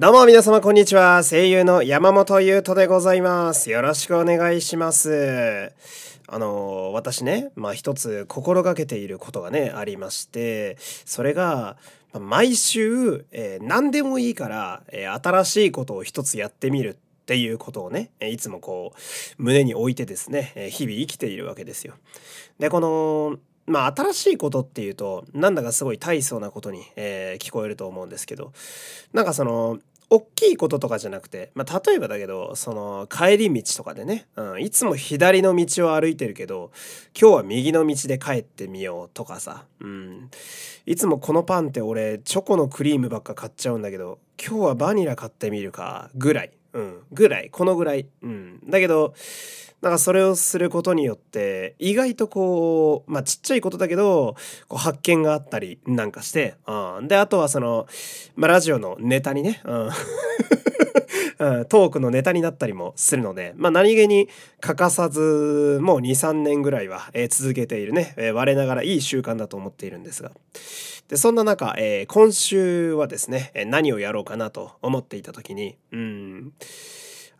[0.00, 1.24] どうも皆様こんにちは。
[1.24, 3.68] 声優の山本優斗でございます。
[3.68, 5.72] よろしくお願いします。
[6.28, 11.76] あの、私ね、まあ一つ心がけていることがね、ありまして、それが、
[12.16, 21.94] 毎週、えー何でもいいから、えー新しいことを一つやってみるっていうことをね、いつもこう、胸に置いてですね、日々生きているわけですよ。
[22.60, 23.36] で、この、
[23.66, 28.52] まあ新しいことっていうと、なんだかすごい大層なことに、えー聞こえると思うんですけど、
[29.12, 29.78] なんかその、
[30.10, 36.70] 大きいこととかじゃなくて、まあ、例えばだけど、その、帰り道とかでね、うん、いつも左の道を歩いてるけど、
[37.18, 40.30] 今日は右の道で帰ってみようとかさ、うん。
[40.86, 46.52] いつもこのパンって俺、チョコのクリームばっか買っちゃうんだけど、今日はバニラ買ってみるか、ぐらい。
[46.72, 47.50] うん、ぐらい。
[47.50, 48.06] このぐらい。
[48.22, 48.60] うん。
[48.66, 49.14] だけど、
[49.80, 54.34] なんかそれをすることによって意外とこうまあちっちゃいことだけど
[54.66, 57.86] こう発見があったりなんかして、うん、であとはその、
[58.34, 59.90] まあ、ラジオのネタにね、 うん。
[61.66, 64.28] トークのネタになったりもするので、まあ、何気に
[64.60, 70.32] 欠かさずもう23年ぐらいは、続けているね、我ながらいい習慣だと思っているんですが。
[71.08, 76.52] でそんな中、えー今週はですね、何をやろうかなと思っていた時にうん。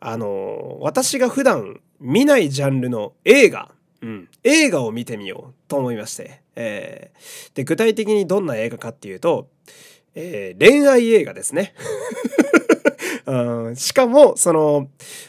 [0.01, 3.71] あの私が普段見ないジャンルの映画、
[4.03, 9.49] うん、映画を見てみようと思いまして、えーで具体的にどんな映画かっていうと、
[10.15, 11.75] えー恋愛映画ですね。
[13.27, 14.89] うん、しかもその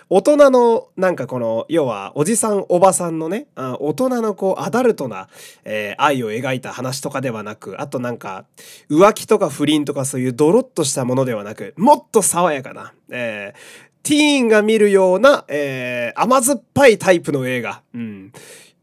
[0.10, 5.28] 大人のなんかこの要はおじさんおばさんのねあ大人のこうアダルトな、
[5.66, 8.46] えー愛を描いた話とかではなくあとなんか
[8.90, 17.82] 浮気とか不倫とかそういうドロッとしたものではなくもっと爽やかな、えーティーンが見るような、えー甘酸っぱいタイプの映画。
[17.94, 18.32] うん。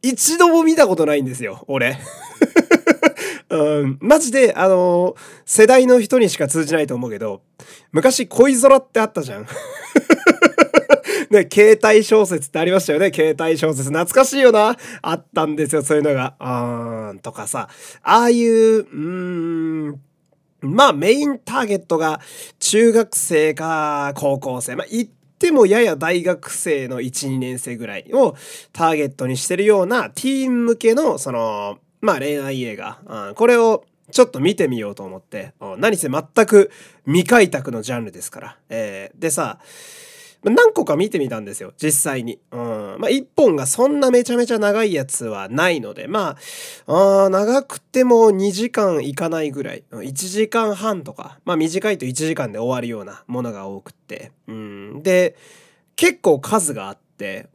[0.03, 1.99] 一度も見たことないんですよ、俺。
[3.49, 7.43] うん、マジで、あのー世代の人にしか通じないと思うけど、
[7.93, 9.47] 昔恋空ってあったじゃん。
[11.31, 13.11] ね、携帯小説ってありましたよね。
[13.13, 13.89] 携帯小説。
[13.89, 14.77] 懐かしいよな。
[15.03, 16.35] あったんですよ、そういうのが。
[16.39, 17.69] あーん、とかさ。
[18.03, 20.01] ああいう、うーん、
[20.61, 22.21] まあメインターゲットが
[22.59, 24.77] 中学生か高校生。
[24.77, 25.09] まあ言っ
[25.39, 28.37] てもやや大学生の1、2年生ぐらいを
[28.73, 32.99] ターゲットにしてるようなティーン向けのその、まあ恋愛映画。
[33.07, 35.53] うんこれをちょっと見てみようと思って。
[35.79, 36.71] 何せ全く
[37.07, 38.59] 未開拓のジャンルですから。
[38.69, 39.59] えーでさ、
[40.51, 42.39] 何個か見てみたんですよ実際に。
[42.53, 42.61] うん、
[42.99, 46.37] まあ1本がそんなめちゃめちゃ長いやつはないのでま
[46.87, 54.33] ああ長くても2時間いかないぐらい1時間半とかまあ短いと1時間で終わるようなものが多くって。
[54.47, 55.37] うん、で
[55.97, 57.06] 結構数があって。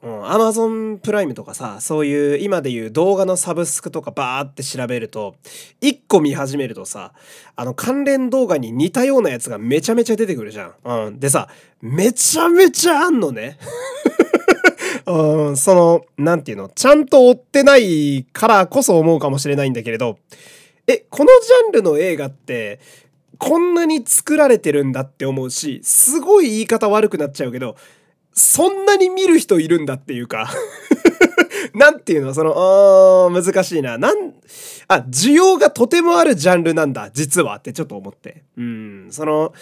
[0.01, 5.35] うん、Amazon プライムとかさそういう今でいう動画のサブスクとかバーって調べると
[5.81, 7.13] 1個見始めるとさ
[7.55, 10.73] あの関連動画に似たようなやつがめちゃめちゃ出てくるじゃん。
[10.83, 11.47] うん、でさ
[11.81, 13.57] めちゃめちゃあんのね。
[15.05, 16.69] うん、そのなんていうの？
[16.69, 20.17] ちゃんと追ってないからこそ思うかもしれないんだけれど
[20.87, 22.79] えこのジャンルの映画って
[23.37, 27.75] こんなに作られてるんだって思うしすごい言い方悪くなっちゃうけど
[28.33, 30.49] そんなに見る人いるんだっていうか
[31.75, 33.97] なんていうのそのあー難しいな。
[33.97, 34.33] なん
[34.87, 38.43] あ需要がとてもあるジャンルなんだ実はってちょっと思って。
[38.57, 39.53] うんその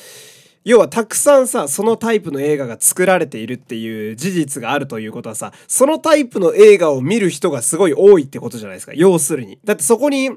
[0.65, 9.57] 要はたくさんさそのタイプの映画が作られているっていう事実があるということはさそのタイプの映画を見る人がすごい多いってことじゃないですか要するに。
[9.63, 10.31] だってそこに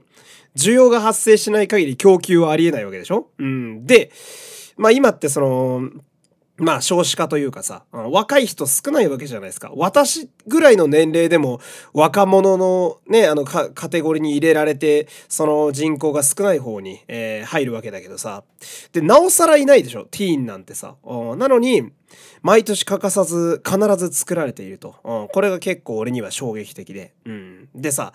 [0.56, 3.28] 需要が発生しない限り供給はありえないわけでしょ？
[3.38, 4.10] うんで
[4.76, 5.90] まあ今ってその
[6.62, 9.72] まあ少子化というかさ、若い人少ないわけじゃないですか。
[9.74, 11.60] 私ぐらいの年齢でも
[11.92, 18.44] 若者のね、あのカテゴリーに入れられて、その人口が少ない方に、えー入るわけだけどさ。
[18.92, 20.94] で、なおさらいないでしょ、ティーンなんてさ。
[21.04, 21.90] うんなのに、
[22.42, 24.94] 毎年欠かさず必ず作られていると。
[25.02, 27.12] うんこれが結構俺には衝撃的で。
[27.24, 28.12] うん、でさ、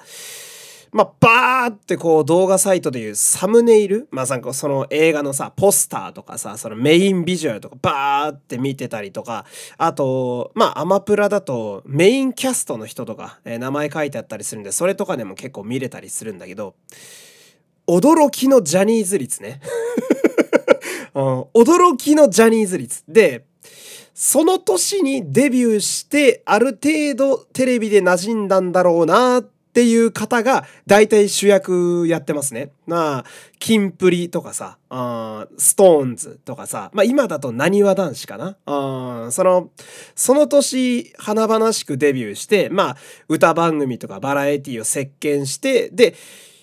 [0.91, 4.07] まあ、バーってこう動画サイトでいうサムネイル？
[4.11, 9.45] まあなんかその映画のさ、ポスターとかさ、そのメインビジュアルとかバーって見てたりとか、
[9.77, 16.75] あと、まあアマプラだとメインキャストの人とか、えー名前書いてあったりするんで、それとかでも結構見れたりするんだけど、
[17.87, 19.61] 驚きのジャニーズ率ね。
[21.15, 23.03] うん驚きのジャニーズ率。
[23.07, 23.45] で、
[24.13, 32.71] その年にデビューして、ある程度テレビで馴染んだんだろうなっっていう方が、大体主役やってますね。
[32.87, 33.25] まあ、
[33.59, 38.57] キンプリとかさ、あストーンズとかさ、まあ今だとなにわ男子かな。
[38.65, 39.69] あその、
[40.15, 42.97] その年、華々しくデビューして、まあ、
[43.29, 46.15] 歌番組とかバラエティを席巻して、で、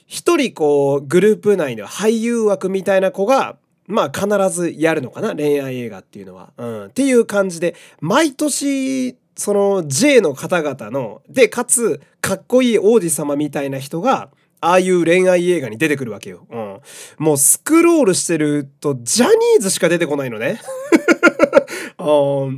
[0.06, 6.52] 一人こう、グループ内の俳優枠みたいな子が、まあ必ずやるのかな恋愛映画っていうのは。
[6.56, 16.46] うん、っていう感じで毎年その J の方々のでかつかっこいい王子様みたいな人がああいう恋愛映画に出てくるわけよ。
[16.50, 16.80] うん。
[17.18, 20.60] もうスクロールしてるとジャニーズしか出てこないのね。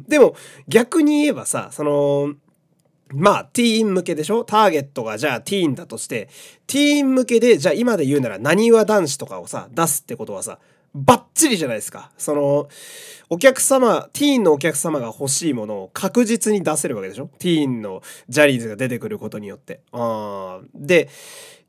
[0.08, 0.34] でも
[0.69, 2.34] 逆に言えばさ、その、
[3.08, 4.44] まあ、ティーン向けでしょ？
[4.44, 6.28] ターゲットがじゃあティーンだとして、
[6.67, 10.58] ティーン向けで、じゃあ今で言うなら、なにわ男子とかをさ、出すってことはさ、
[10.98, 12.10] バッチリじゃないですか。
[12.16, 12.69] その、
[13.28, 17.28] お客様、ティーンのお客様が欲しいものを確実に出せるわけでしょ？
[17.38, 19.81] ティーンのジャニーズが出てくることによって。
[19.93, 21.10] あで、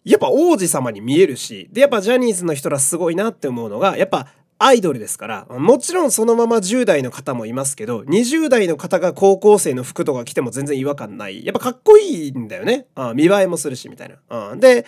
[0.06, 4.28] やっぱ王子様に見えるし、で、やっぱジャニーズの人らすごいなって思うのが、やっぱ
[4.60, 11.46] アイドルですから、もちろんそのまま10代の方もいますけど、20代の方が高校生の服とか着ても全然違和感ない。
[11.46, 12.88] やっぱかっこいいんだよね。
[12.96, 14.56] あ見栄えもするし、みたいな。
[14.56, 14.86] で、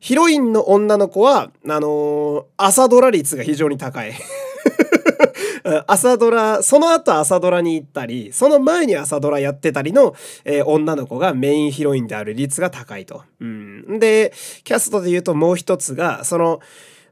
[0.00, 4.12] ヒロインの女の子は、あのー、朝ドラ率が非常に高い。
[5.86, 10.14] 朝ドラ、その後朝ドラに行ったり、その前に朝ドラやってたりの、
[10.44, 13.22] えー、女の子がメインヒロインである率が高いと。
[13.40, 13.98] うん。
[13.98, 14.32] で、
[14.64, 16.60] キャストで言うともう一つが、その、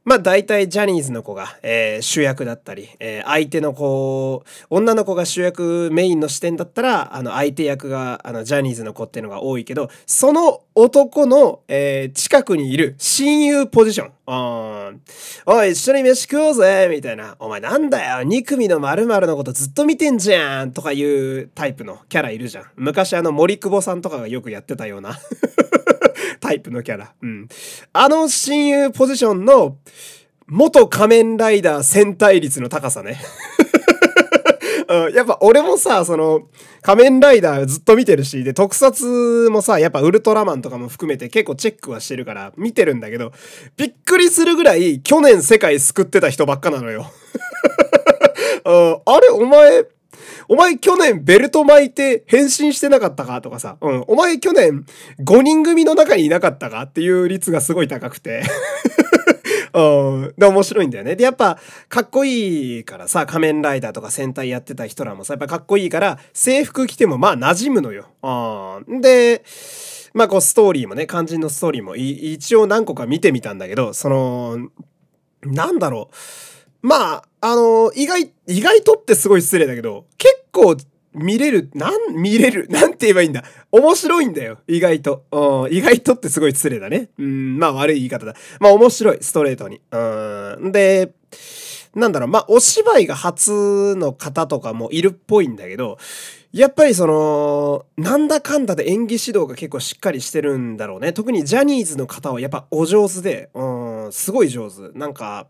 [0.05, 14.13] まあ大体ジャニーズの子が、えー、主役だったり、えー、相手の子、女の子が主役メインの視点だったら、あの相手役があのジャニーズの子っていうのが多いけど、その男の、えー、近くにいる親友ポジション。
[15.47, 17.37] おい、一緒に飯食おうぜみたいな。
[17.39, 22.65] お前なんだよ !2 組の〇〇のことずっと見てんじゃんとかいうタイプのキャラいるじゃん。
[22.75, 25.17] 昔あの森久保さんとかがよくやってたような
[26.43, 27.15] タイプのキャラ。
[27.23, 27.49] うん。
[27.93, 29.79] あの親友ポジションの
[30.49, 33.21] 元仮面ライダー戦隊率の高さね。
[34.89, 36.43] うん、やっぱ俺もさ、その、
[36.83, 43.33] 仮面ライダーずっと見てるし、で、特撮もさ、やっぱウルトラマンとかも含めて結構チェックはしてるから見てるんだけど、
[43.77, 47.07] びっくりするぐらい去年世界救ってた人ばっかなのよ。
[48.67, 49.85] うん、あれ、お前、
[50.49, 53.41] お前去年ベルト巻いて変身してなかったか？
[53.41, 54.85] とかさ、うん、お前去年
[55.21, 56.83] 5人組の中にいなかったか？
[56.83, 58.43] っていう率がすごい高くて
[59.75, 59.81] う
[60.29, 60.35] ん。
[60.37, 61.17] で、面白いんだよね。
[61.17, 61.59] で、やっぱ、
[61.89, 68.09] かっこいいからさ、仮面ライダーとか戦隊やってた人らもさ、やっぱかっこいいから、制服着てもまあ馴染むのよ。
[68.23, 69.01] うん。
[69.01, 69.43] で、
[70.13, 74.59] まあこうストーリーもね、肝心のストーリーも一応何個か見てみたんだけど、その、
[75.43, 76.15] なんだろう。
[76.83, 80.77] まあ、あの意外、意外とってすごい失礼だけど、結構
[81.15, 83.45] 見れる、なん、見れる、 なんて言えばいいんだ。
[83.71, 85.25] 面白いんだよ、意外と。
[85.31, 87.11] うん、意外とってすごい失礼だね。
[87.19, 88.35] うん、まあ悪い言い方だ。
[88.61, 89.81] まあ面白い、ストレートに。
[89.91, 91.13] うん、で、
[91.95, 95.99] なんだろう、まあお芝居が初の方とかもいるっぽいんだけど、
[96.53, 101.13] やっぱりその、なんだかんだで演技指導が結構しっかりしてるんだろうね。
[101.13, 104.97] 特にジャニーズの方はやっぱお上手で、うん、すごい上手。
[104.99, 105.47] なんか、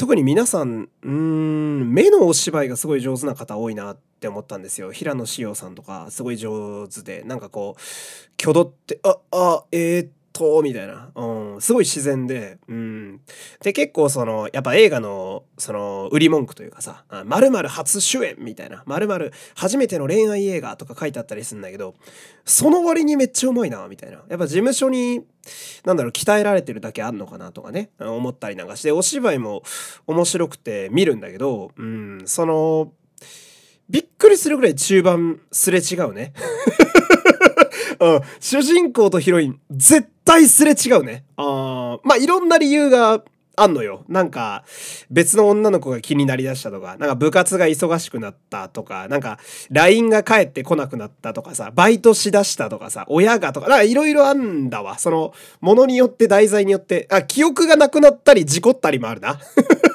[0.00, 4.92] 特に皆さん、うん、目のお芝居がすごい上手な方多いなって思ったんですよ。
[4.92, 7.80] 平野紫耀さんとか、すごい上手で、なんかこう、
[8.40, 11.10] 挙動って、あ、あ、えー、っと、みたいな。
[11.14, 13.20] うん、すごい自然で、うん。
[13.62, 21.94] で、結構その、やっぱ映画の、その、売り文句というかさ、まる初主演みたいな、まる初めての恋愛映画とか書いてあったりするんだけど、
[22.44, 24.22] その割にめっちゃうまいな、みたいな。
[24.28, 25.24] やっぱ事務所に、
[25.84, 29.62] なんだろう、鍛えられてるだけあんのかなとかね、思ったりなんかして、お芝居も
[30.06, 32.92] 面白くて見るんだけど、うん、その、
[33.88, 36.32] びっくりするぐらい中盤すれ違うね。
[38.00, 41.24] うん、主人公とヒロイン、絶対すれ違うね。
[41.36, 43.22] あまあ、いろんな理由が
[43.56, 44.04] あんのよ。
[44.08, 44.64] なんか、
[45.10, 49.38] 別の女の子が気になりだしたとか、なんか部活が忙しくなったとか、なんか、
[49.70, 54.98] LINE が返ってこなくなったとかさ、バイトしだしたとかさ、親がとか、なんかいろいろあんだわ。
[54.98, 59.38] その、ものによって、題材によって、あ、記憶がなくなったり、事故ったりもあるな。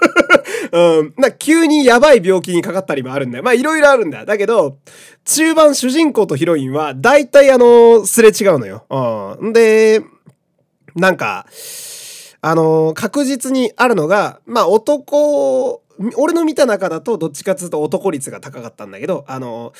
[0.71, 1.13] うん。
[1.17, 3.43] な、急にやばい病気にかかったりもあるんだよ。
[3.43, 4.25] まあ、いろいろあるんだ。
[4.25, 4.77] だけど、
[5.25, 8.85] 中盤主人公とヒロインは、大体あの、すれ違うのよ。
[8.89, 9.53] うん。
[9.53, 10.03] で、
[10.95, 11.45] なんか、
[12.41, 15.81] あの、確実にあるのが、まあ、男、
[16.17, 19.73] 俺の見た中だと、どっちかっつうと男率が高かったんだけど、あの、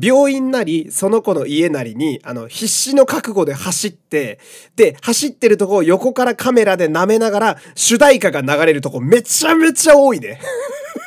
[0.00, 4.40] 病院なり、その子の家なりに、あの、必死の覚悟で走って、
[4.74, 10.40] で、走ってるとこを横からカメラで舐めながら、主題歌が流れるとこめちゃめちゃ多いね。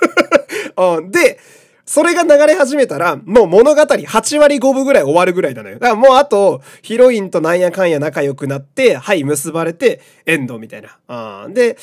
[0.77, 1.39] うん、で、
[1.88, 5.79] それが流れ始めたら、もう物語8割5分ぐらい終わるぐらいなのよ。
[5.79, 10.98] だからもうあと、ヒロインとなんやかんや仲良くなって、はい、結ばれて、エンドみたいな。
[11.08, 11.77] あで、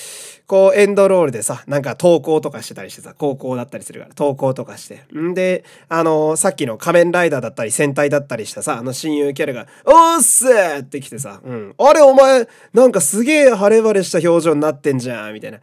[0.47, 5.07] こう、エンドロールでさ、なんか投稿とかしてたりしてさ、高校だったりするから、投稿とかして。
[5.19, 11.75] んで、あのー、さっきの仮面ライダーだったり、戦隊だったりしたさ、あの親友キャラが、おっすーって来てさ、うん。
[11.79, 15.61] あれお前、なんかすげえ晴れ晴れした表情になってんじゃん、みたいな。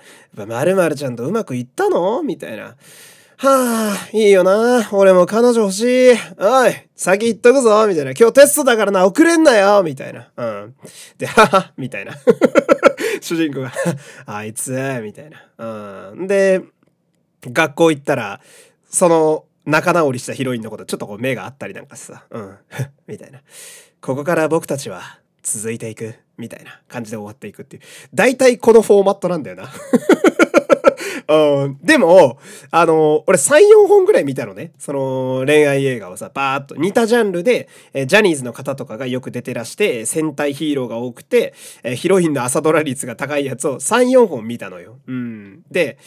[0.48, 2.24] まるまるちゃんとうまくいったの？
[2.24, 2.76] みたいな。
[3.42, 4.88] はあ、いいよな。
[4.92, 6.12] 俺も彼女欲しい。
[6.38, 7.88] おい、先行っとくぞ。
[7.88, 8.12] みたいな。
[8.12, 9.82] 今日テストだからな、遅れんなよ。
[9.82, 10.30] みたいな。
[10.38, 10.76] うん。
[11.18, 12.14] で、はは、みたいな。
[13.20, 13.74] 主人公が
[14.28, 14.70] あいつ、
[15.02, 16.12] みたいな。
[16.12, 16.28] うん。
[16.28, 16.62] で、
[17.44, 18.42] 学校行ったら、
[18.88, 22.58] その、仲直りしたヒロインのことちょっとこう目があったりなんかさ、うん。
[23.08, 23.42] みたいな。
[24.02, 26.14] ここから僕たちは続いていく。
[26.38, 27.82] みたいな感じで終わっていくっていう。
[28.14, 29.72] 大体このフォーマットなんだよな。
[31.32, 32.40] うん、でも、
[32.72, 34.74] あの、俺3、4本ぐらい見たのね。
[34.78, 44.98] その恋愛映画をさ、バーっと似たジャンルで、えジャニーズの方とかがよく出てらして、戦隊ヒーローが多くて、えヒロインの朝ドラ率が高いやつを3、4本見たのよ。
[45.08, 45.64] うん。
[45.72, 45.98] で、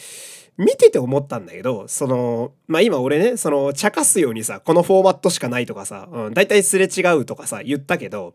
[0.56, 8.34] 見てて思ったんだけど、その、まあ、今俺ね、その、茶化すようにさ、このフォーマットしかないとかさ、うん、大体すれ違うとかさ、言ったけど、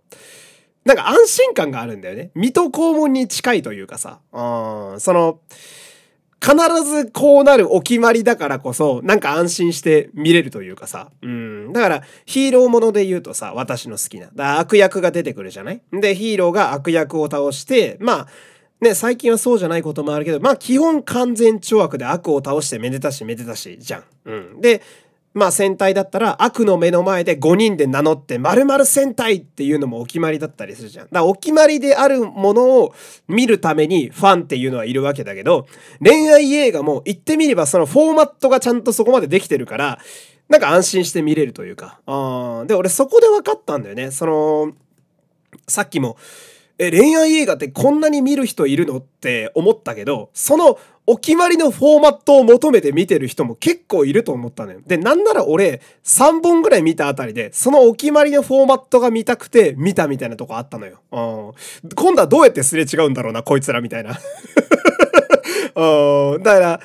[0.85, 2.31] なんか安心感があるんだよね。
[2.35, 5.39] 水戸黄門に近いというかさ、うん、その、
[6.41, 11.11] 必ずこうなるお決まりだからこそ、なんか安心して見れるというかさ。
[11.21, 11.73] うん。
[11.73, 14.29] だから、ヒーローもので言うとさ、私の好きな。
[14.33, 15.81] だ悪役が出てくるじゃない？
[15.91, 18.27] で、ヒーローが悪役を倒して、まあ、
[18.79, 24.03] ね、最近はそうじゃないこともあるけど、まあ基本完全超悪で悪を倒してめでたしめでたしじゃん。
[24.23, 24.61] うん。
[24.61, 24.81] で、
[25.33, 31.05] まあ戦隊だったら悪の目の前で5人で名乗って〇〇戦隊っていうのもお決まりだったりするじゃん。
[31.05, 32.95] だからお決まりであるものを
[33.27, 35.67] 見るためにファンっていうのはいるわけだけど、
[36.03, 39.99] 恋愛映画も言ってみればそのフォーマットがちゃんとそこまでできてるから、
[40.49, 41.99] なんか安心して見れるというか。
[42.07, 44.09] あで、俺そこで分かったんだよね。
[44.09, 44.73] その、
[45.67, 46.17] さっきも、
[46.79, 54.79] え、恋愛映画ってこんなに見る人いるのって思ったけど、そのお決まりのフォーマットを求めて見てる人も結構いると思ったのよ。
[54.87, 61.01] で、なんなら俺、3本ぐらい見たあたりで、そのお決まりのフォーマットが見たくて見たみたいなとこあったのよ。
[61.11, 61.19] う
[61.87, 61.91] ん。
[61.95, 64.17] 今度はどうやってすれ違うんだろうな、こいつらみたいな。
[65.75, 66.43] うん。
[66.43, 66.79] だから、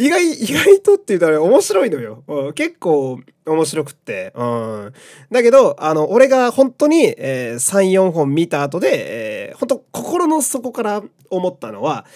[0.00, 2.24] 意外、意外とって言ったら面白いのよ。
[2.26, 4.32] うん、結構面白くって。
[4.34, 4.94] うん。
[5.30, 12.06] だけど、あの、俺が本当に、えー、3、4本見た後で、えー、本当心の底から思ったのは、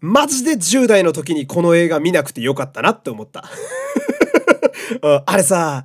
[0.00, 3.44] マジで10代の時にこの映画見なくてよかったなって思った。
[5.02, 5.84] うんあれさ、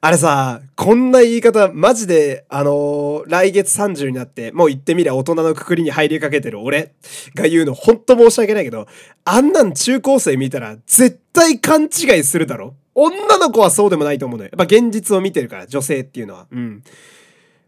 [0.00, 6.92] あれさ、こんな言い方、マジで、あのー、来月30になって、もう言ってみりゃ大人のくくりに入りかけてる俺
[7.34, 8.86] が言うのほんと申し訳ないけど、
[9.24, 14.50] あんなん中高生見たら絶対勘違いするだろ女の子はそうでもないと思うのよ。
[14.52, 16.46] やっぱ現実を見てるから、女性っていうのは。
[16.48, 16.84] うん。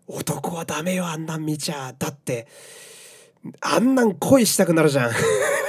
[0.06, 1.94] 男はダメよ、あんなん見ちゃ。
[1.99, 2.46] だって、
[3.60, 5.10] あんなん恋したくなるじゃん。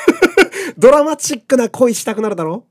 [0.78, 2.66] ドラマチックな恋したくなるだろ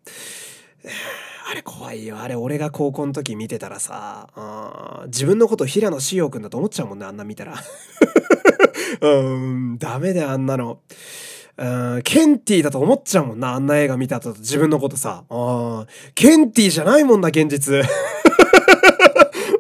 [1.50, 2.21] あれ怖いよ。
[2.21, 4.28] あれ俺が高校の時見てたらさ、
[5.07, 7.57] 自分のこと平野志陽くんだと思っちゃうもんね、あんな見たら。
[9.02, 10.78] うん、ダメだよ、あんなの。
[11.57, 15.25] うん、ケンティーだと思っちゃうもんな、あんな映画見た後自分のことさ。
[15.28, 17.75] あケンティーじゃないもんな、現実。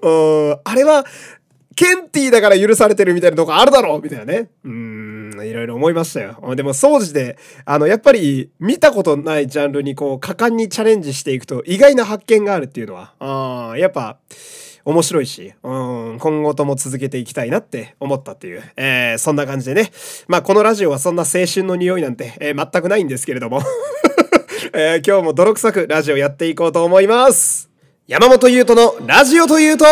[0.02, 1.04] うん、あれは、
[1.74, 4.50] ケンティーだから許されてるみたいなとこあるだろうみたいなね。
[4.64, 5.09] うん、
[5.44, 6.54] いろいろ思いましたよ。
[6.54, 14.18] でも、掃除で、あの、やっぱり、見たことないジャンルにこう、果敢にチャレンジしていくと、意外な発見があるっていうのは、あやっぱ、
[14.84, 15.68] 面白いし、う
[16.14, 19.90] ん、今後とも続けていきたいなって思ったっていう、えー、そんな感じでね。
[20.26, 23.62] まあ、このラジオはそんな青春の匂いなんて、えー、全くないんですけれども、
[24.72, 27.68] えー、今日も泥臭くラジオやっていこうと思います。
[28.06, 29.84] 山本優斗のラジオというと、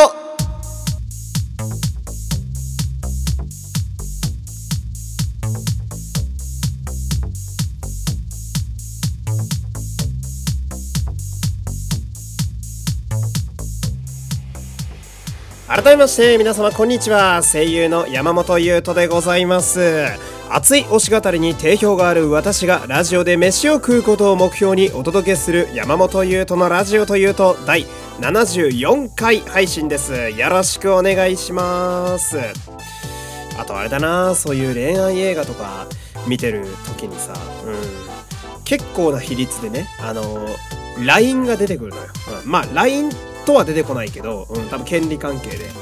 [15.78, 17.40] 改めまして皆様こんにちは。
[17.40, 20.06] 声優の山本優斗でございます。
[20.50, 27.86] 熱い推し語りに定評がある私がラジオで飯を食うことを目標にお届けする山本優斗のラジオというと第
[28.18, 30.30] 74回配信です。
[30.30, 32.38] よろしくお願いします。
[33.56, 35.86] あとあれだなそういう恋愛映画とか
[36.26, 38.08] 見てる時にさうん。
[38.64, 40.44] 結構な比率でねあの
[41.06, 42.02] LINE が出てくるのよ、
[42.44, 43.12] うん、まあ LINE っ
[43.48, 45.72] とは出てこないけど、うん、多分権利関係で、うん、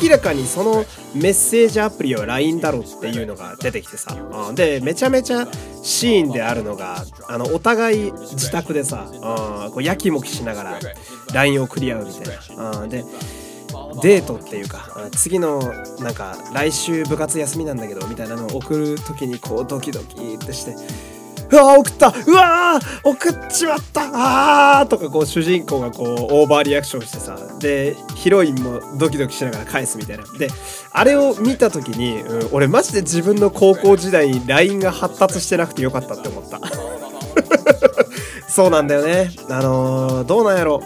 [0.00, 5.48] 明らかにそのメッセージアプリは LINE だろっていうのが出てきてさ、うん、でめちゃめちゃ
[5.82, 10.78] シーンであるのがあのお互い自宅でさ、うん、こうやきもきしながら
[11.34, 13.02] LINE を送り合うみたいな、うん、で
[14.02, 15.60] デートっていうか次の
[15.98, 20.76] なんか来週部活休みなんだけどみたいなのを送る時にこうドキドキってして
[21.50, 22.12] うわ送った。
[22.26, 24.80] うわ送っちまった。
[24.80, 30.24] あーとかこう主人公がこうオーバーリアクションしてさでヒロインもドキドキしながら返すみたいな。
[30.38, 30.48] で
[30.92, 36.60] あれを見た時に、うん、俺マジで自分の高校時代に LINE が発達してなくてよかったって思った。
[38.48, 39.30] そうなんだよね。
[39.50, 40.82] あのー、どうなんやろ。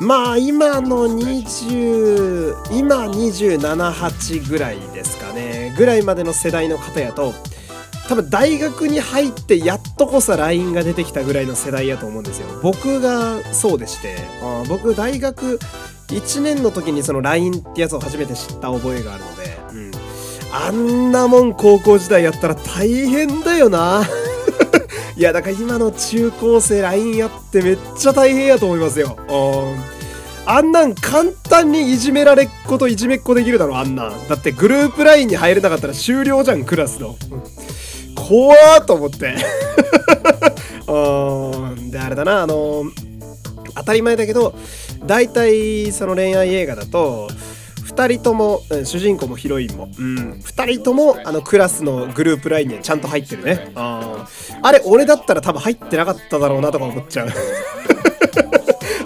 [0.00, 5.74] まあ今の20今278ぐらいですかね。
[5.76, 7.34] ぐらいまでの世代の方やと
[8.10, 12.48] 多分大学に入ってやっとこそ LINE が出てきたぐらいの世代やと思うんですよ。
[12.60, 15.60] 僕がそうでしてあ僕大学
[16.08, 19.90] 1年の時にその LINE ってやつを初めて知った覚えがあるので、うん、
[20.52, 24.04] あんなもん高校時代やったら大変だよな。
[25.16, 29.16] いやだから今の中高生 LINE やってめっちゃ大変やと思いますよ。
[30.46, 34.28] あんなん簡単にいじめられっ子といじめっ子できるだろあんなん。
[34.28, 37.14] だってグループ LINE に入れなかったら終了じゃんクラスの
[38.30, 39.34] 怖ーと思って。
[40.86, 42.84] うんであれだなあの
[43.74, 44.54] 当たり前だけど
[45.04, 47.28] 大体その恋愛映画だと
[47.86, 53.72] 2人とも、うん、主人公もヒロインも、うん、2人ともあのクラスのグループ LINE にはちゃんと入ってるね。
[53.74, 54.28] あ
[54.62, 57.28] あれ俺だったら多分入ってなかっただろうなとか思っちゃう。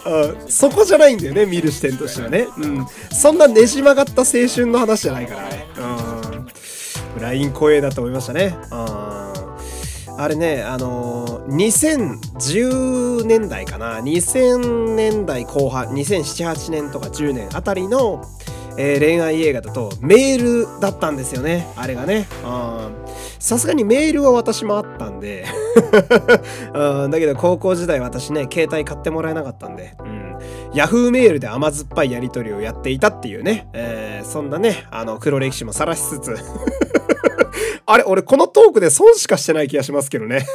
[0.06, 5.42] あそこじゃないんだよね見る視点としてはね、うん、そんなねじ曲がった青春の話じゃないから。
[5.48, 5.93] ね、うん、
[7.20, 8.56] LINE 怖えだと思いましたね。
[10.16, 11.56] あれね、あのー、
[12.28, 18.24] 2010年代かな、2000年代後半、2007、8年とか10年あたりの、
[18.78, 22.28] えー、恋愛映画だとメールだったんですよね、あれがね。
[23.40, 25.46] さすがにメールは私もあったんで。
[26.72, 30.36] だけど高校時代私ね、携帯買ってもらえなかったんで、うん、
[30.72, 36.36] Yahoo メールで甘酸っぱいやり取りをやっていたっていうね、えー、そんなね、あの黒歴史も晒しつつ。
[37.86, 40.46] あれ、俺このトークで損しかしてない気がしますけどね。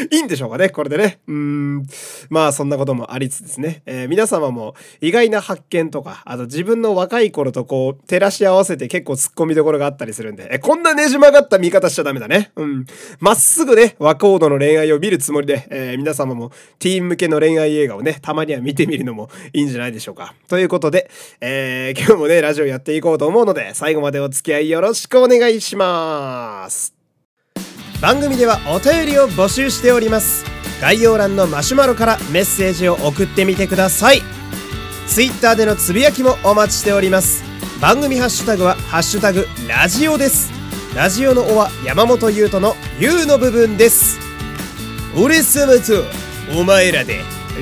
[0.10, 1.20] いいんでしょうかねこれでね。
[1.26, 1.86] うん。
[2.28, 12.52] まあそんなこともありつつですね、えー、皆様も意外な発見とか、あと自分の若い頃とこう、照らし合わせて結構突っ込みどころがあったりするんで、えこんなねじ曲がった見方しちゃダメだね。
[12.56, 12.86] うん。
[13.18, 20.34] まっすぐね、和コードの恋愛を見るつもりで、えー、皆様もティーン向けの恋愛映画をね、たまには見てみるのもいいんじゃないでしょうか。
[20.48, 26.99] ということで、えー、今日もね、ラジオやっていこうと思うので、最後までお付き合いよろしくお願いします。
[28.00, 30.44] 番組ではお便りを募集しております。
[30.80, 34.22] 概要欄のマシュマロからメッセージを送ってみてください。
[35.06, 37.44] Twitter でのつぶやきもお待ちしております。
[37.80, 40.50] 番組ハッシュタグは「ハッシュタグラジオ」です。
[40.94, 44.18] ラジオの「お」は山本優斗の「優」の部分です。
[45.14, 46.04] 俺様と
[46.58, 47.20] お前らで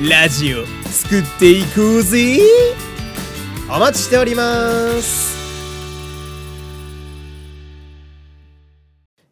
[0.09, 2.39] ラジオ作っていこうぜ。
[3.69, 5.38] お待ちしております。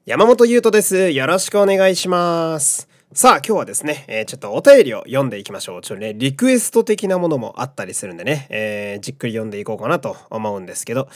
[0.07, 1.09] 山本優斗です。
[1.09, 2.87] よろしくお願いします。
[3.11, 5.81] さあ、今日はですね、えー、ちょっとお便りを読んでいきましょう。
[5.81, 11.09] ちょっとね、リクエスト的なものもあったりするんでね、えー、じっくり読んでいこうかなと思うんですけど、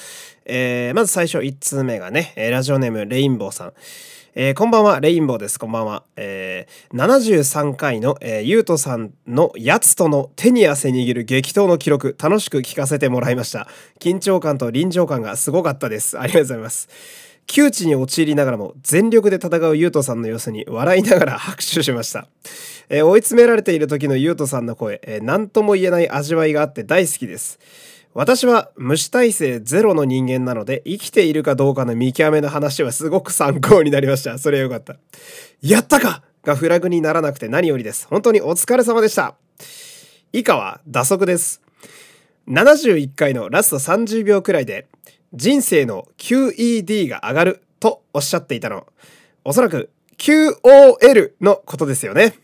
[0.44, 3.74] えー、まず最初1通目がね、ラジオネームレインボーさん。
[4.36, 5.58] えー、こんばんは、レインボーです。
[5.58, 6.04] こんばんは。
[6.18, 13.70] えー、73回の、えー、ゆうとさんのやつとの手に汗握る激闘の記録、楽しく聞かせてもらいました。
[14.02, 16.20] 緊張感と臨場感がすごかったです。
[16.20, 17.31] ありがとうございます。
[17.52, 22.28] 窮地に陥りながらも全力で戦う優斗さんの様子に笑いながら拍手しました。
[22.88, 27.60] えー、追い詰められている時の優斗さんの声、えー、何とも言えない味わいがあって大好きです。
[28.14, 34.38] 私は虫耐性ゼロの人間なので生きているかどうかの見極めの話はすごく参考になりました。
[34.38, 34.96] それはよかった。
[35.62, 38.08] やったかがフラグにならなくて何よりです。
[38.08, 39.36] 本当にお疲れ様でした。
[40.32, 41.62] 以下は打足です。
[42.48, 44.88] 71回のラスト30秒くらいで
[45.34, 48.86] 人生の QED が上がるとおっしゃっていたの。
[49.44, 52.36] おそらく QOL のことですよね。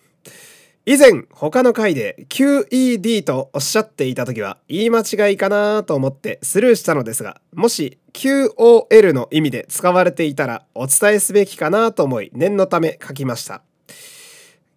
[0.86, 13.63] 以前他の回で QED とおっしゃっていた時は言い間違いかなと思ってスルーしたのですが、もし QOL の意味で使われていたらお伝えすべきかなと思い念のため書きました。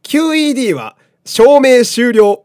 [0.02, 2.44] QED は証明終了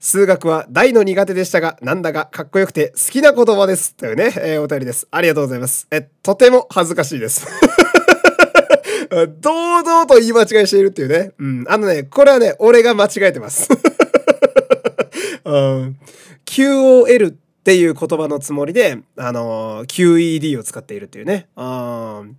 [0.00, 3.94] 数学は大の苦手でしたが、なんだかかっこよくて好きな言葉です。
[3.94, 5.06] というね、えー、お便りです。
[5.10, 5.86] ありがとうございます。
[5.90, 7.46] え、とても恥ずかしいです。
[9.40, 11.32] 堂々と言い間違いしているっていうね。
[11.38, 11.64] うん。
[11.68, 13.68] あのね、これはね、俺が間違えてます。
[15.44, 15.98] うん、
[16.46, 21.48] QOL っていう言葉のつもりで、あの QED を使っているっていうね。
[21.56, 22.36] うん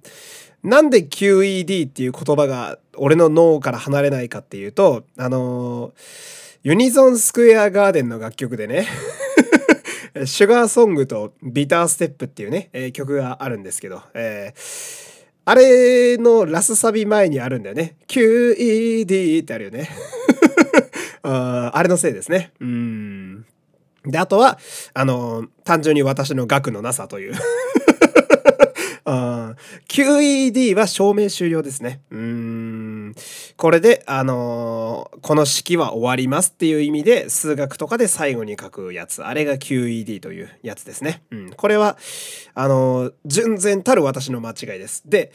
[0.63, 5.93] なんで QED っていう言葉が俺の脳から離れないかっていうと、あの
[6.63, 8.87] ユニゾンスクエアガーデンの楽曲でね
[10.25, 17.95] シュガーソングとビターステップっていうね、えー、曲があるんですけど、えー、あれのラスサビ前にあるんだよね。
[18.07, 19.89] QED ってあるよね。
[21.23, 22.51] ああれのせいですね。
[22.59, 23.45] うん。
[24.05, 24.59] で、あとは、
[24.93, 27.33] あの、単純に私の額のなさという
[29.87, 32.01] QED は証明終了ですね。
[32.11, 32.60] うん。
[33.57, 39.23] これで、あのー、この式は終わりますっていう意味で、数学とかで最後に書くやつ。
[39.23, 41.23] あれが QED というやつですね。
[41.31, 41.49] うん。
[41.51, 41.97] これは、
[42.53, 45.03] あのー、純然たる私の間違いです。
[45.05, 45.31] で、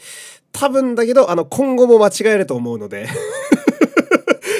[0.51, 3.07] 多分だけど、あの、今後も間違えると思うので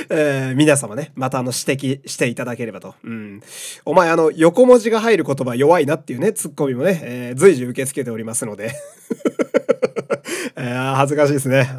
[0.10, 2.96] えー、皆様ね、またあの指摘していただければと。
[3.04, 3.42] うん。
[3.84, 8.72] お前あの、横文字が入る言葉弱いなっていうね、ツッコミもね、えー、随時受け付けておりますので。
[10.56, 11.70] えー、恥ずかしいですね。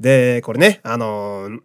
[0.00, 1.60] で、これね、あのー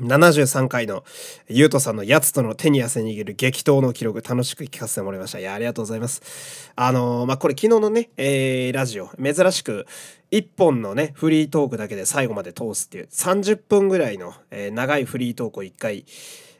[0.00, 1.04] 73回の
[1.48, 5.38] ゆうとさんのやつとの手に汗握る激闘の記録楽しく聞かせてもらいました。
[5.38, 6.72] いや、ありがとうございます。
[6.74, 9.86] あのー、まあ、これ昨日のね、えー、ラジオ、珍しく
[10.30, 16.04] 1本のね、フリートークだけで最後まで通すっていう30分ぐらいの、えー、長いフリートークを1回、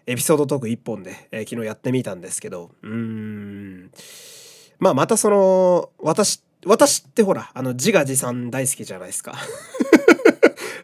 [0.06, 3.90] エピソードトーク1本で、え昨日やってみたんですけど、うーん、
[4.78, 9.34] まあ、またその、私、私ってほら、あの、自画自賛大好きじゃないですか。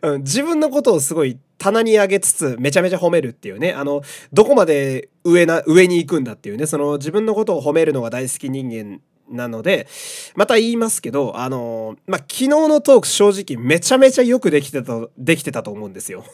[0.06, 3.72] うん、自分のことをすごい棚に上げつつめちゃめちゃ褒めるっていうね。
[3.72, 6.66] あのどこまで上な上に行くんだっていうね。
[6.66, 9.88] その自分のことを褒めるのが大好き人間なので
[10.36, 16.24] また言いますけどあのまあ昨日のトーク正直めちゃめちゃよくできてたできてたと思うんですよ。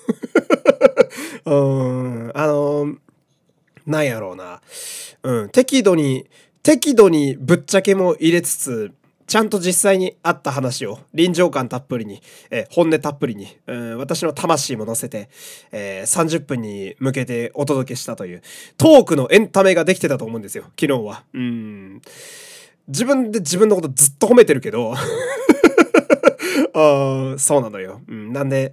[1.47, 2.95] うんあの
[3.87, 4.61] なんやろうな、
[5.23, 6.27] うん、適度に
[6.63, 8.93] 適度にぶっちゃけも入れつつ
[9.27, 15.29] ちゃんと実際にあった話を臨場感たっぷりに、えー、本音たっぷりに、うん、私の魂も乗せて、
[15.71, 18.43] えー、30分に向けてお届けしたという
[18.77, 21.25] トークのエンタメができてたと思うんですよ昨日は。
[21.33, 22.03] うん
[22.89, 24.95] 自分で自分のことずっと褒めてるけど
[26.75, 28.01] あそうなのよ。
[28.09, 28.73] うん、なんで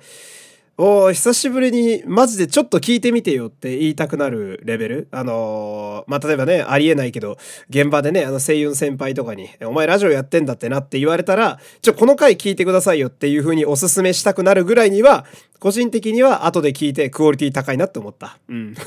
[0.82, 7.38] お久しぶりにマジでちょっと聞いてみてよって言いたくなるレベルあのー、まあ、例えばねありえないけど
[7.70, 15.26] 現場でねあの声優の先輩とかに「お前ラジオやってんだってな」って言われたら「ちょこの回聞いてくださいよ」っていう風におすすめしたくなるぐらいには
[15.60, 18.40] 個人的には後で聞いてクオリティ高いなって思った。
[18.48, 18.74] うん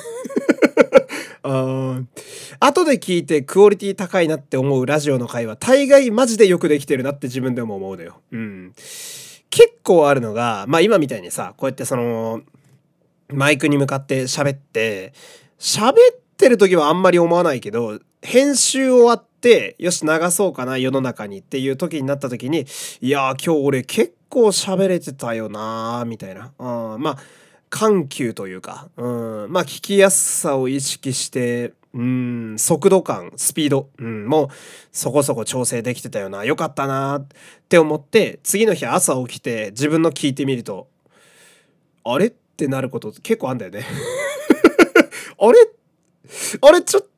[1.44, 2.00] あ
[2.60, 8.20] 後で聞いてクオリティ高いなって思うラジオの回は大概マジでよくできてるなって自分でも思うのよ。
[8.30, 8.72] うん。
[9.52, 12.40] 結構あるのが、まあ今みたいにさ、こうやってその、
[13.28, 15.12] マイクに向かって喋って、
[15.58, 15.94] 喋っ
[16.38, 22.66] てる時はあんまり思わないけど、編集終わって、よし流そうかな世の中にっていう時になった時に、
[23.02, 26.52] いやー今日俺結構喋れてたよなーみたいな。
[26.58, 27.18] うん、まあ、
[27.68, 29.06] 緩急というか、う
[29.46, 34.48] ん、まあ聞きやすさを意識して、うん、速度感、スピード、うん、もう
[34.92, 37.26] そこそこ調整できてたよな、よかったなっ
[37.68, 40.88] て思って、次の日朝起きて自分の聞いてみると、
[42.04, 43.84] あれってなること結構あんだよね。
[45.38, 45.58] あれ？
[46.60, 46.82] あれ？
[46.82, 47.08] ちょっと、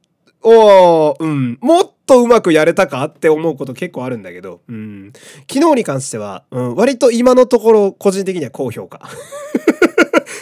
[0.46, 5.12] おうん、もっとうまくやれたかって思うこと結構あるんだけど、うん、
[5.50, 9.08] 昨日に関しては、うん、割と今のところ個人的には高評価。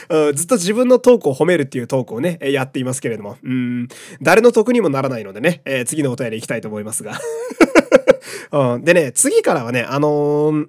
[0.09, 3.88] ずっと自分のトークを褒めるっていうトークをね、やっていますけれども、うん、
[4.21, 7.19] 誰の得にもならないのでね、えー、次のお便り行きたいと思いますが。
[8.53, 10.67] うん、でね、次からはね、あのー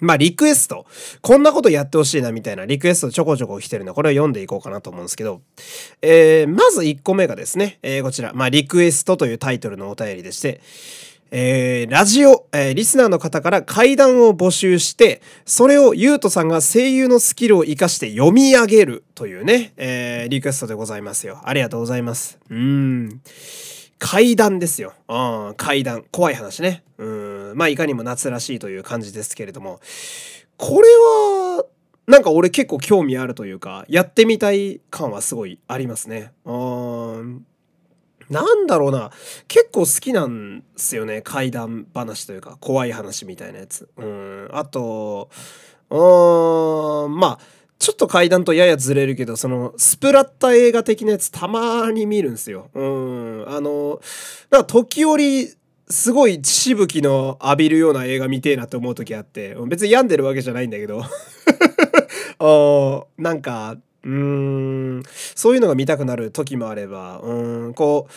[0.00, 0.86] まあ、リクエスト。
[1.20, 3.94] こんなことやってほしいな、みたいなリクエストちょこちょこ来てるの。
[3.94, 5.42] これを読んでいこうかなと思うんですけど。
[6.02, 10.60] えー、まず1個目がですね、えー、こちら、まあ、リクエストというタイトルのお便りでして、
[11.30, 21.40] えー、ラジオ、えー、リスナーの方から怪談を募集して、それをゆうとさんが声優のスキルを活かして読み上げるというね、えー、リクエストでございますよ。
[21.44, 22.38] ありがとうございます。
[22.50, 23.20] うん。
[23.98, 24.94] 怪談ですよ。
[25.08, 26.04] うん、怪談。
[26.10, 26.82] 怖い話ね。
[26.98, 27.52] うん。
[27.54, 29.78] まあ、いかにも夏らしいという感じですけれども、
[30.56, 31.64] これは、
[32.06, 36.32] なんか俺結構興味あるというか、やってみたい感はすごいありますね。
[36.44, 37.46] うん。
[38.30, 39.10] なんだろうな。
[39.48, 41.20] 結構好きなんすよね。
[41.20, 43.88] 怪談話というか怖い話みたいなやつ。
[43.96, 44.48] うん。
[44.52, 45.28] あと
[45.90, 47.16] うん。
[47.18, 52.70] まあちょっと階段とややずれるけどそのスプラッタ映画的なやつたまに見るんすよ。
[52.72, 53.44] うん。
[53.48, 54.00] あの
[54.50, 55.48] なんか時折
[55.88, 61.02] すごい血しぶきの浴びるような映画見てえなって思う時あって別に病んでるわけじゃないんだけど。
[62.38, 64.10] おなんかうー
[65.00, 65.02] ん、
[65.34, 68.12] そういうのが見たくなる時もあれば、うん、こう、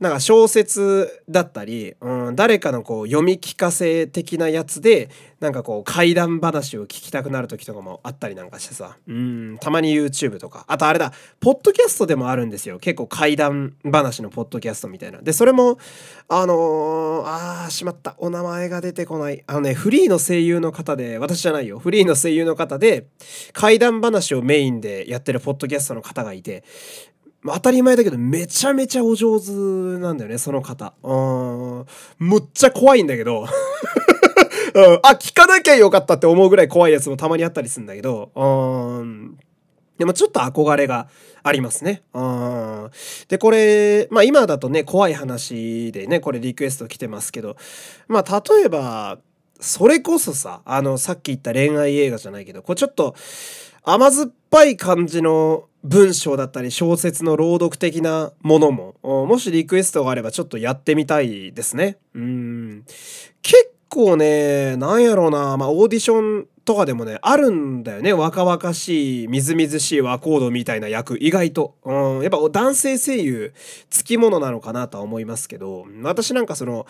[0.00, 5.10] なんか小説だったり、うん、誰かのこう読み聞かせ的なやつで
[5.40, 8.96] なんかこう怪談話を聞きたくなる時とかもあったりなんかしてさ。
[9.06, 10.64] うんたまに YouTube とか。
[10.68, 11.12] あとあれだ。
[11.38, 12.78] ポッドキャストでもあるんですよ。
[12.78, 15.20] 結構怪談話のポッドキャストみたいな。
[15.20, 15.78] でそれも
[16.28, 18.14] あのー、あーしまった。
[18.18, 19.44] お名前が出てこない。
[19.46, 21.78] あのねフリーの声優の方で私じゃないよ。
[21.78, 23.06] フリーの声優の方で
[23.52, 26.64] 怪談話をメインでやってるポッドキャストの方がいて。
[27.44, 30.92] 当たり前だけどめちゃめちゃお上手なんだよねその方。
[31.02, 31.86] うん
[32.18, 33.46] むっちゃ怖いんだけど。
[34.72, 38.30] うん、あ聞かなきゃよかったって思うぐらい怖いやつもたまにあったりするんだけど。
[38.34, 39.38] うん
[40.00, 41.08] でもちょっと憧れが
[41.42, 42.02] ありますね。
[42.14, 42.90] うん。
[43.28, 47.56] で、これ、まあ今だとね、怖い話でね、これリクエスト来てますけど、
[48.08, 49.18] まあ例えば、
[49.60, 53.14] それこそさ、あの、さっき言った恋愛映画じゃないけど、こうちょっと
[53.82, 61.96] 甘酸っぱい感じの文章だったり小説の朗読的なものももしリクエストがあればちょっとやってみたいですね。
[62.14, 62.84] うん。
[63.42, 68.12] 結構ねなんやろうなまあオーディションとかでもねあるんだよね。
[68.12, 71.16] 若々しいみずみずしい和コードみたいな役。
[71.18, 73.54] 意外と、うん、やっぱ男性声優
[73.88, 75.86] つきものなのかなとは思いますけど。
[76.02, 76.86] 私なんかその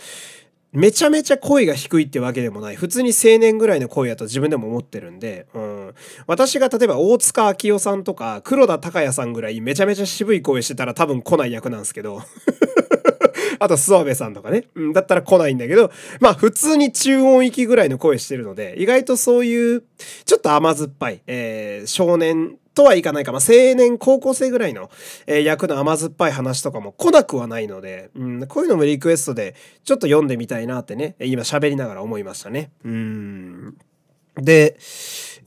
[0.72, 2.76] めちゃめちゃ声が低いってわけでもない。
[2.76, 5.79] 普通に青年ぐらいの声やと自分でも思ってるんで、うん、
[6.26, 12.22] 私が例えば大塚明夫さんとか黒田孝也さんぐらいめちゃめちゃ渋い声してたら多分来ない役なんですけど。
[13.62, 15.90] あと諏訪部さんとかね、うん、だったら来ないんだけど。
[16.18, 19.82] まあ普通に中音域ぐらいの声してるので意外とそういう
[20.24, 24.90] ちょっと甘酸っぱい、えー、少年とはいかないか、まあ、青年高校生ぐらいの、
[25.26, 32.70] えー、役の甘酸っぱい話とかも来なくはないので、うん、こういうのもリクエストでちょっと読んでみたいなってね今喋りながら思いましたね。
[32.84, 33.76] うん。
[34.36, 34.76] で、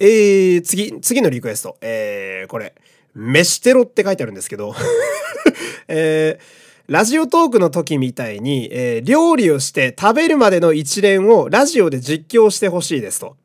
[0.06, 2.74] えー、次次のリクエスト、えー、これ
[3.16, 4.76] 「飯テロ」って書いてあるんですけど。
[5.88, 13.38] えーラジオトークの時みたいに、えー、料理をして食べるまでの一連をラジオで実況してほしいですと。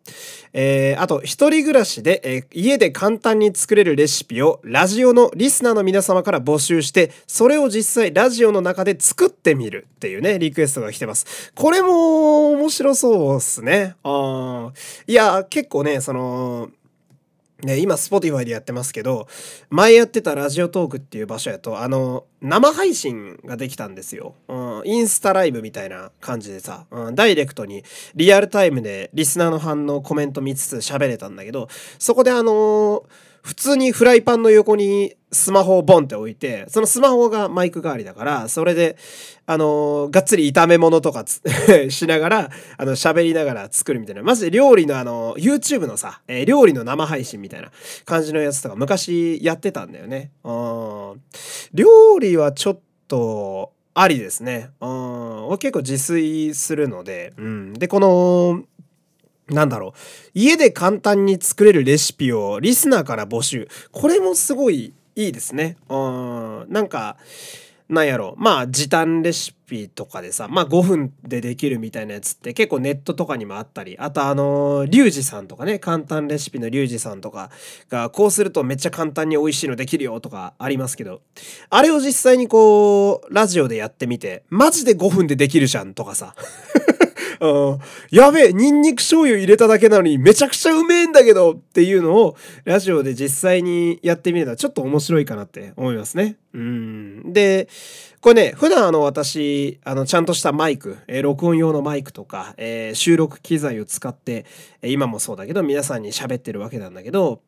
[0.52, 11.52] えー、あと、一人暮らしで、えー、家で簡単に作れるレシピをラジオのリスナーの皆様から募集して、それを実際ラジオの中で作ってみるっていうね、リクエストが来てます。
[11.54, 13.94] これも面白そうっすね。
[14.02, 14.72] あ
[15.06, 16.70] いや、結構ね、その、
[17.64, 19.26] ね、今 Spotify でやってますけど
[19.68, 27.82] 前やってたラジオトークっていう場所やとあの生配信ができたんですよ、うん、インスタライブみたいな感じでさ、うん、ダイレクトに
[28.14, 31.68] リアルタイムでリスナーの反応コメント見つつ喋れたんだけど
[31.98, 38.96] そこであのー普通にフライパンの横にスマホをボンって置いて、そのスマホがマイク代わりだから、それで、
[39.46, 41.24] あのー、がっつり炒め物とか
[41.88, 44.22] しながら、あの、喋りながら作るみたいな。
[44.22, 47.70] マジで料理のあの、YouTube のさ、えー、料理の生配信みたいな
[48.04, 50.30] 感じのやつとか昔やってたんだよね。
[50.44, 51.20] うん。
[51.74, 54.70] 料理はちょっと、ありですね。
[54.80, 55.58] うん。
[55.58, 57.72] 結構自炊するので、うん。
[57.74, 58.62] で、この、
[59.50, 59.92] なんだろう。
[60.34, 63.68] 家で簡単に作れるレシピをリスナーから募集。
[63.92, 65.76] これもすごいいいですね。
[65.88, 66.66] うん。
[66.68, 67.16] なんか、
[67.88, 77.50] なんやろまあ時短レシピとかでさまあ5分でできるみたいなやつって結構ネットとかにもあったりあとあのリュウジさんとかね簡単レシピのリュウジさんとか
[77.88, 81.22] がこうするとめっちゃ簡単に美味しいのできるよとかありますけど
[81.70, 86.34] あれを実際にこうラジオでやってみてマジで5分でできるじゃんとかさ、
[88.10, 96.36] やべえ、ニンニク醤油入れただけなのにめちゃくちゃうめえんだけどっていうのをラジオで実際にやってみれたらちょっと面白いかなって思いますね。
[96.54, 97.32] うん。
[97.32, 97.68] で、
[98.20, 104.44] これね、普段あの私、あのちゃんとしたマイク、えー、録音用のマイクとか、えー、収録機材を使って、
[104.82, 107.42] え、今もそうだけど皆さんに喋ってるわけなんだけど、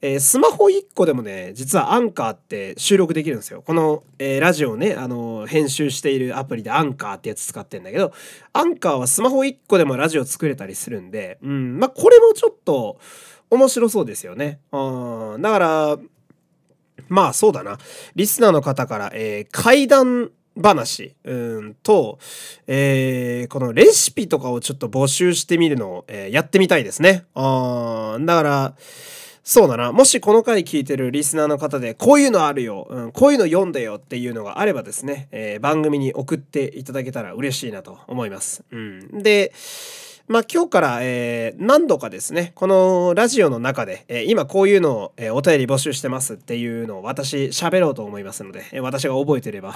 [0.00, 3.62] えスマホ1個でもね、実はアンカーって収録できるんですよ。
[3.62, 8.12] この、えラジオをね、あの編集しているアプリでアンカーってやつ使ってんだけど、
[8.52, 12.98] アンカーはスマホ1個でもラジオ作れたりするんで、うん、まあこれもちょっと
[13.50, 14.60] 面白そうですよね。
[14.72, 15.98] うん、だから、
[17.12, 17.78] まあそうだな。
[18.14, 22.18] リスナーの方から、えー、怪談話うんと、
[22.66, 27.24] えー、このレシピとかをちょっと募集してみるのを、えー、やってみたいですね。
[27.34, 28.74] あだから、
[29.44, 29.92] そうだな。
[29.92, 38.62] もしこの回聞いてるリスナーの方で、こういうのあるよ、うん、こういうの読んでよっていうのがあればですね、えー、番組に送っていただけたら嬉しいなと思います。
[38.70, 39.52] うん、で、
[40.32, 49.74] まあ、今日から、えー、何度かですね、このラジオの中で、えー、今こういうのを、えー、お便り募集してますっていうのを私喋ろうと思いますので、え私が覚えてれば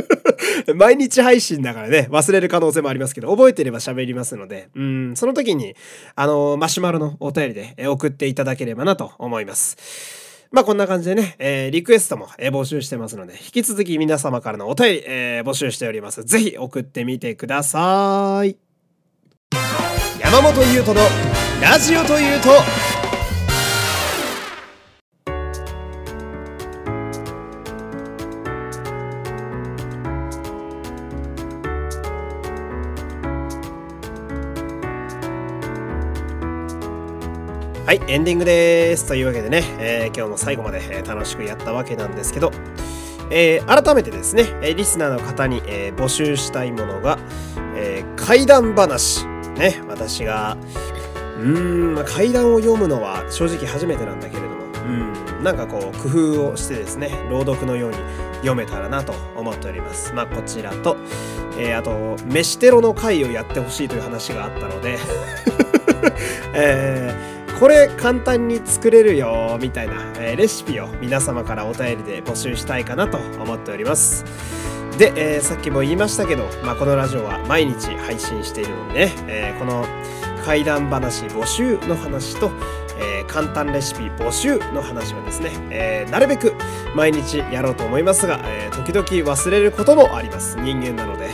[0.74, 5.76] 毎日配信だからね、忘れる可能性もありますけど、覚えてれば喋りますので、うん、その時に、
[6.14, 9.76] あのマシュマロのお便りでえ送っていただければなと思います。
[10.52, 16.24] まあこんな感じでね、えー、リクエストも、えー、募集してますので、引き続き皆様からのお便り、えー、募集しております。
[16.24, 18.65] ぜひ送ってみてください。
[20.26, 21.06] 山本優斗の
[21.62, 22.48] ラジオというと、
[37.84, 39.06] はい、エンディングです。
[39.06, 42.50] というわけでね、えー、今日も最後まで、楽しくやったわけなんですけど、
[43.30, 47.16] えー、改めてですね、えリスナーの方に、え募集したいものが、
[47.76, 49.35] え怪談話。
[49.56, 50.56] ね、私が、
[51.38, 54.54] うーん、怪談を読むのは正直初めてなんだけれども、
[55.36, 57.96] うん、なんかこう、工夫をしてですね、朗読のように
[58.36, 60.12] 読めたらなと思っております。
[60.12, 60.96] まあ、こちらと、
[61.58, 64.98] えあと、飯テロの回をやってほしいという話があったので。
[66.54, 74.65] えーこれ簡単に作れるよみたいな、えー、レシピを皆様からお便りで募集したいかなと思っております。
[74.98, 79.84] で、えー、さっきも言いましたけど、まあ、このラジオは毎日配信しているのでね、えー、この
[80.44, 82.50] 怪談話募集の話と、
[82.98, 86.54] えー、簡単レシピ募集の話はですね、え、なるべく
[86.94, 90.56] 毎日やろうと思いますが、え、時々忘れることもあります。
[90.60, 91.30] 人間なので。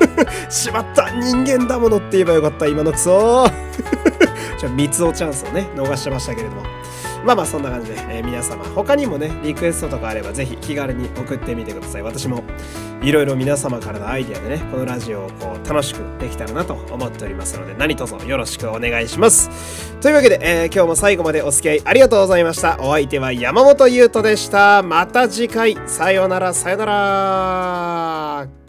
[0.50, 1.10] しまった。
[1.10, 2.66] 人間だものって言えばよかった。
[2.66, 3.46] 今のクソ。
[4.58, 6.62] ちょ三つおチャンスをね逃してましたけれども。
[7.26, 12.02] まあまあそんな感じで、えー、皆様他にもねリクエストとかあればぜひ気軽に送ってみてください。
[12.02, 12.44] 私も
[13.02, 19.50] いろいろ皆様からのアイディアでねこのラジオをこう楽しくできたらなと思っておりますので何卒よろしくお願いします。
[20.00, 22.78] というわけで、えー、今日も最後までお付き合いありがとうございました。
[22.80, 24.82] お相手は山本優斗でした。
[24.84, 25.76] また次回。
[25.86, 26.54] さようなら。
[26.54, 28.65] さようなら。